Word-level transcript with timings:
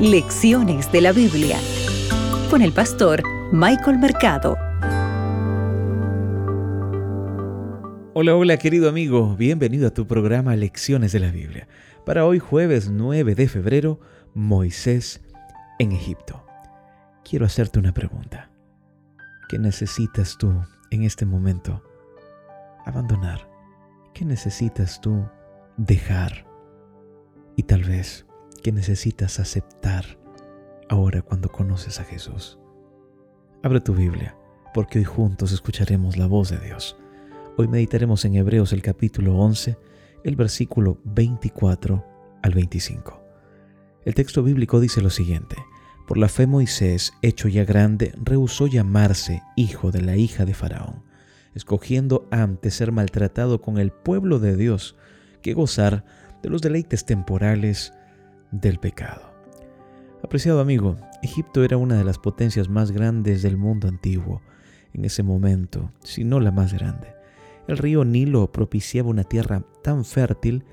Lecciones 0.00 0.92
de 0.92 1.00
la 1.00 1.12
Biblia 1.12 1.58
con 2.50 2.60
el 2.60 2.70
pastor 2.72 3.22
Michael 3.50 3.98
Mercado. 3.98 4.58
Hola, 8.12 8.36
hola 8.36 8.58
querido 8.58 8.90
amigo, 8.90 9.34
bienvenido 9.36 9.86
a 9.86 9.94
tu 9.94 10.06
programa 10.06 10.54
Lecciones 10.54 11.12
de 11.12 11.20
la 11.20 11.30
Biblia. 11.30 11.66
Para 12.04 12.26
hoy 12.26 12.38
jueves 12.38 12.90
9 12.90 13.34
de 13.34 13.48
febrero, 13.48 13.98
Moisés 14.34 15.22
en 15.78 15.92
Egipto. 15.92 16.44
Quiero 17.24 17.46
hacerte 17.46 17.78
una 17.78 17.94
pregunta. 17.94 18.50
¿Qué 19.48 19.58
necesitas 19.58 20.36
tú 20.36 20.52
en 20.90 21.04
este 21.04 21.24
momento 21.24 21.82
abandonar? 22.84 23.48
¿Qué 24.12 24.26
necesitas 24.26 25.00
tú 25.00 25.26
dejar? 25.78 26.46
Y 27.56 27.62
tal 27.62 27.82
vez, 27.82 28.25
¿qué 28.66 28.72
necesitas 28.72 29.38
aceptar 29.38 30.18
ahora 30.88 31.22
cuando 31.22 31.52
conoces 31.52 32.00
a 32.00 32.04
Jesús? 32.04 32.58
Abre 33.62 33.80
tu 33.80 33.94
Biblia, 33.94 34.36
porque 34.74 34.98
hoy 34.98 35.04
juntos 35.04 35.52
escucharemos 35.52 36.16
la 36.16 36.26
voz 36.26 36.50
de 36.50 36.58
Dios. 36.58 36.96
Hoy 37.56 37.68
meditaremos 37.68 38.24
en 38.24 38.34
Hebreos 38.34 38.72
el 38.72 38.82
capítulo 38.82 39.38
11, 39.38 39.78
el 40.24 40.34
versículo 40.34 40.98
24 41.04 42.04
al 42.42 42.54
25. 42.54 43.22
El 44.04 44.14
texto 44.16 44.42
bíblico 44.42 44.80
dice 44.80 45.00
lo 45.00 45.10
siguiente. 45.10 45.54
Por 46.08 46.18
la 46.18 46.28
fe 46.28 46.48
Moisés, 46.48 47.12
hecho 47.22 47.46
ya 47.46 47.64
grande, 47.64 48.14
rehusó 48.20 48.66
llamarse 48.66 49.44
hijo 49.54 49.92
de 49.92 50.02
la 50.02 50.16
hija 50.16 50.44
de 50.44 50.54
Faraón 50.54 51.04
escogiendo 51.54 52.26
antes 52.32 52.74
ser 52.74 52.90
maltratado 52.90 53.60
con 53.62 53.78
el 53.78 53.92
pueblo 53.92 54.40
de 54.40 54.56
Dios 54.56 54.96
que 55.40 55.54
gozar 55.54 56.04
de 56.42 56.50
los 56.50 56.62
deleites 56.62 57.06
temporales 57.06 57.92
del 58.50 58.78
pecado. 58.78 59.32
Apreciado 60.22 60.60
amigo, 60.60 60.96
Egipto 61.22 61.64
era 61.64 61.76
una 61.76 61.96
de 61.96 62.04
las 62.04 62.18
potencias 62.18 62.68
más 62.68 62.90
grandes 62.90 63.42
del 63.42 63.56
mundo 63.56 63.88
antiguo 63.88 64.42
en 64.92 65.04
ese 65.04 65.22
momento, 65.22 65.92
si 66.02 66.24
no 66.24 66.40
la 66.40 66.50
más 66.50 66.72
grande. 66.72 67.14
El 67.68 67.78
río 67.78 68.04
Nilo 68.04 68.50
propiciaba 68.52 69.10
una 69.10 69.24
tierra 69.24 69.64
tan 69.82 70.04
fértil 70.04 70.64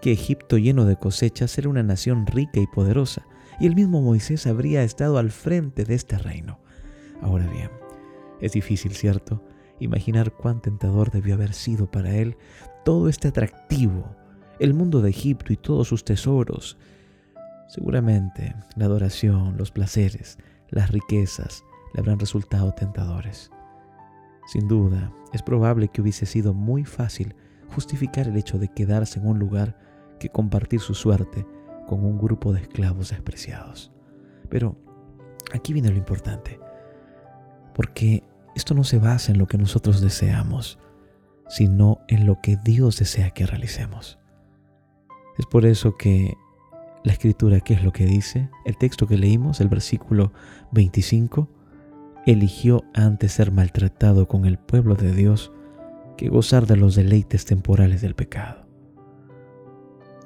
que 0.00 0.12
Egipto 0.12 0.58
lleno 0.58 0.84
de 0.84 0.96
cosechas 0.96 1.56
era 1.58 1.68
una 1.68 1.82
nación 1.82 2.26
rica 2.26 2.60
y 2.60 2.66
poderosa, 2.66 3.26
y 3.60 3.66
el 3.66 3.74
mismo 3.74 4.02
Moisés 4.02 4.46
habría 4.46 4.82
estado 4.82 5.18
al 5.18 5.30
frente 5.30 5.84
de 5.84 5.94
este 5.94 6.18
reino. 6.18 6.58
Ahora 7.20 7.46
bien, 7.46 7.70
es 8.40 8.52
difícil, 8.52 8.92
¿cierto? 8.92 9.42
Imaginar 9.78 10.32
cuán 10.32 10.60
tentador 10.60 11.10
debió 11.10 11.34
haber 11.34 11.54
sido 11.54 11.90
para 11.90 12.16
él 12.16 12.36
todo 12.84 13.08
este 13.08 13.28
atractivo, 13.28 14.16
el 14.58 14.74
mundo 14.74 15.00
de 15.00 15.10
Egipto 15.10 15.52
y 15.52 15.56
todos 15.56 15.88
sus 15.88 16.04
tesoros. 16.04 16.76
Seguramente 17.72 18.54
la 18.76 18.84
adoración, 18.84 19.56
los 19.56 19.70
placeres, 19.70 20.36
las 20.68 20.90
riquezas 20.90 21.64
le 21.94 22.00
habrán 22.00 22.18
resultado 22.18 22.72
tentadores. 22.72 23.50
Sin 24.44 24.68
duda, 24.68 25.10
es 25.32 25.42
probable 25.42 25.88
que 25.88 26.02
hubiese 26.02 26.26
sido 26.26 26.52
muy 26.52 26.84
fácil 26.84 27.34
justificar 27.74 28.28
el 28.28 28.36
hecho 28.36 28.58
de 28.58 28.68
quedarse 28.68 29.20
en 29.20 29.26
un 29.26 29.38
lugar 29.38 29.78
que 30.20 30.28
compartir 30.28 30.80
su 30.80 30.92
suerte 30.92 31.46
con 31.86 32.04
un 32.04 32.18
grupo 32.18 32.52
de 32.52 32.60
esclavos 32.60 33.08
despreciados. 33.08 33.90
Pero 34.50 34.76
aquí 35.54 35.72
viene 35.72 35.88
lo 35.88 35.96
importante, 35.96 36.60
porque 37.74 38.22
esto 38.54 38.74
no 38.74 38.84
se 38.84 38.98
basa 38.98 39.32
en 39.32 39.38
lo 39.38 39.46
que 39.46 39.56
nosotros 39.56 40.02
deseamos, 40.02 40.78
sino 41.48 42.00
en 42.08 42.26
lo 42.26 42.38
que 42.42 42.58
Dios 42.62 42.98
desea 42.98 43.30
que 43.30 43.46
realicemos. 43.46 44.18
Es 45.38 45.46
por 45.46 45.64
eso 45.64 45.96
que 45.96 46.36
la 47.04 47.12
escritura, 47.12 47.60
¿qué 47.60 47.74
es 47.74 47.82
lo 47.82 47.92
que 47.92 48.06
dice? 48.06 48.48
El 48.64 48.76
texto 48.76 49.06
que 49.06 49.18
leímos, 49.18 49.60
el 49.60 49.68
versículo 49.68 50.32
25, 50.70 51.48
eligió 52.26 52.84
antes 52.94 53.32
ser 53.32 53.50
maltratado 53.50 54.28
con 54.28 54.44
el 54.44 54.58
pueblo 54.58 54.94
de 54.94 55.12
Dios 55.12 55.52
que 56.16 56.28
gozar 56.28 56.66
de 56.66 56.76
los 56.76 56.94
deleites 56.94 57.44
temporales 57.44 58.00
del 58.00 58.14
pecado. 58.14 58.66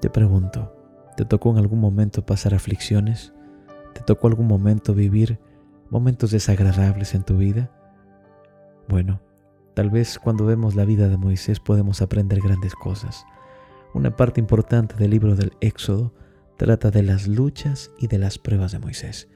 Te 0.00 0.10
pregunto, 0.10 0.74
¿te 1.16 1.24
tocó 1.24 1.50
en 1.50 1.58
algún 1.58 1.80
momento 1.80 2.26
pasar 2.26 2.54
aflicciones? 2.54 3.32
¿Te 3.94 4.00
tocó 4.00 4.26
algún 4.26 4.48
momento 4.48 4.94
vivir 4.94 5.38
momentos 5.90 6.32
desagradables 6.32 7.14
en 7.14 7.22
tu 7.22 7.36
vida? 7.36 7.70
Bueno, 8.88 9.20
tal 9.74 9.90
vez 9.90 10.18
cuando 10.18 10.44
vemos 10.44 10.74
la 10.74 10.84
vida 10.84 11.08
de 11.08 11.16
Moisés 11.16 11.60
podemos 11.60 12.02
aprender 12.02 12.40
grandes 12.40 12.74
cosas. 12.74 13.24
Una 13.94 14.16
parte 14.16 14.40
importante 14.40 14.96
del 14.96 15.12
libro 15.12 15.36
del 15.36 15.52
Éxodo 15.60 16.12
trata 16.56 16.90
de 16.90 17.02
las 17.02 17.26
luchas 17.26 17.90
y 17.98 18.06
de 18.06 18.18
las 18.18 18.38
pruebas 18.38 18.72
de 18.72 18.78
Moisés, 18.78 19.28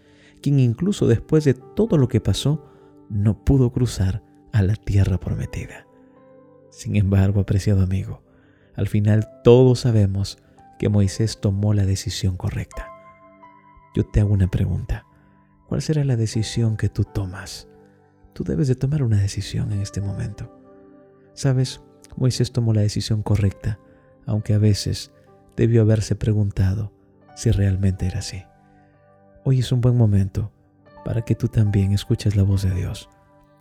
quien 0.43 0.61
incluso 0.61 1.07
después 1.07 1.45
de 1.45 1.55
todo 1.55 1.99
lo 1.99 2.09
que 2.09 2.21
pasó, 2.21 2.65
no 3.09 3.45
pudo 3.45 3.73
cruzar 3.73 4.23
a 4.53 4.63
la 4.63 4.77
tierra 4.77 5.19
prometida. 5.19 5.87
Sin 6.71 6.97
embargo, 6.97 7.41
apreciado 7.41 7.83
amigo, 7.83 8.23
al 8.75 8.87
final 8.89 9.29
todos 9.43 9.81
sabemos 9.81 10.39
que 10.79 10.89
Moisés 10.89 11.41
tomó 11.41 11.75
la 11.75 11.85
decisión 11.85 12.37
correcta. 12.37 12.89
Yo 13.95 14.05
te 14.05 14.21
hago 14.21 14.33
una 14.33 14.49
pregunta. 14.49 15.05
¿Cuál 15.67 15.83
será 15.83 16.05
la 16.05 16.17
decisión 16.17 16.77
que 16.77 16.89
tú 16.89 17.05
tomas? 17.05 17.69
Tú 18.33 18.45
debes 18.45 18.69
de 18.69 18.77
tomar 18.77 19.03
una 19.03 19.21
decisión 19.21 19.73
en 19.73 19.81
este 19.81 20.01
momento. 20.01 20.55
Sabes, 21.35 21.81
Moisés 22.17 22.53
tomó 22.53 22.73
la 22.73 22.83
decisión 22.83 23.23
correcta, 23.23 23.81
aunque 24.27 24.55
a 24.55 24.59
veces 24.59 25.11
debió 25.57 25.83
haberse 25.83 26.15
preguntado 26.15 26.93
si 27.39 27.53
realmente 27.53 28.05
era 28.05 28.19
así. 28.19 28.43
Hoy 29.45 29.61
es 29.61 29.71
un 29.71 29.81
buen 29.81 29.97
momento 29.97 30.51
para 31.05 31.23
que 31.23 31.37
tú 31.37 31.47
también 31.47 31.93
escuches 31.93 32.35
la 32.35 32.43
voz 32.43 32.63
de 32.63 32.75
Dios, 32.75 33.09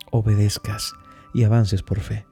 obedezcas 0.10 0.94
y 1.36 1.44
avances 1.44 1.84
por 1.84 2.00
fe. 2.00 2.26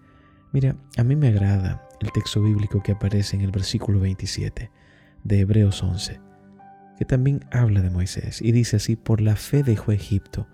Mira, 0.52 0.76
a 0.98 1.04
mí 1.04 1.16
me 1.16 1.28
agrada 1.28 1.88
el 2.02 2.12
texto 2.12 2.42
bíblico 2.42 2.82
que 2.82 2.94
aparece 2.94 3.36
en 3.36 3.44
el 3.44 3.52
versículo 3.52 4.00
27 4.00 4.72
de 5.24 5.40
Hebreos 5.40 5.84
11, 5.84 6.20
que 6.98 7.06
también 7.06 7.46
habla 7.52 7.84
de 7.84 7.92
Moisés 7.92 8.42
y 8.42 8.52
dice 8.52 8.78
así, 8.78 8.96
por 8.96 9.22
la 9.22 9.36
fe 9.36 9.62
dejó 9.62 9.92
Egipto 9.92 10.48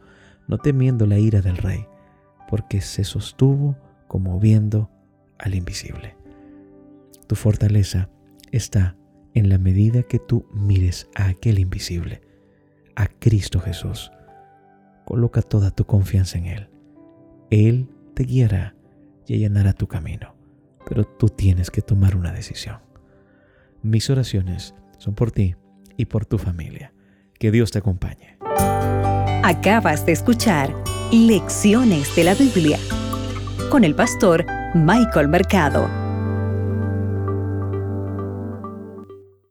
no 0.50 0.58
temiendo 0.58 1.06
la 1.06 1.20
ira 1.20 1.42
del 1.42 1.56
rey, 1.56 1.86
porque 2.50 2.82
se 2.82 3.06
sostuvo 3.06 3.78
como 4.10 4.42
viendo 4.42 4.92
al 5.40 5.56
invisible. 5.56 6.18
Tu 7.28 7.36
fortaleza 7.36 8.10
está 8.52 8.98
en 9.34 9.50
la 9.50 9.58
medida 9.58 10.04
que 10.04 10.20
tú 10.20 10.46
mires 10.54 11.10
a 11.16 11.28
aquel 11.28 11.60
invisible, 11.60 12.22
a 12.96 13.08
Cristo 13.08 13.60
Jesús. 13.60 14.12
Coloca 15.06 15.42
toda 15.42 15.72
tu 15.72 15.86
confianza 15.86 16.38
en 16.38 16.46
Él. 16.46 16.70
Él 17.50 17.90
te 18.14 18.24
guiará 18.24 18.76
y 19.28 19.36
allanará 19.36 19.74
tu 19.74 19.88
camino, 19.88 20.36
pero 20.88 21.06
tú 21.06 21.28
tienes 21.30 21.72
que 21.72 21.82
tomar 21.82 22.16
una 22.16 22.32
decisión. 22.32 22.80
Mis 23.82 24.10
oraciones 24.10 24.76
son 24.98 25.16
por 25.16 25.32
ti 25.32 25.56
y 25.98 26.06
por 26.06 26.26
tu 26.26 26.38
familia. 26.38 26.94
Que 27.40 27.52
Dios 27.52 27.72
te 27.72 27.80
acompañe. 27.80 28.38
Acabas 29.44 30.06
de 30.06 30.12
escuchar 30.12 30.74
Lecciones 31.12 32.16
de 32.16 32.24
la 32.24 32.36
Biblia 32.36 32.78
con 33.70 33.84
el 33.84 33.96
pastor 33.96 34.46
Michael 34.76 35.28
Mercado. 35.28 36.01